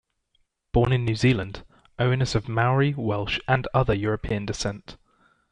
Born 0.73 0.93
in 0.93 1.05
New 1.05 1.13
Zealand, 1.15 1.63
Owen 1.99 2.23
is 2.23 2.33
of 2.33 2.49
Maori, 2.49 2.95
Welsh, 2.95 3.39
and 3.47 3.67
other 3.71 3.93
European 3.93 4.47
descent. 4.47 4.97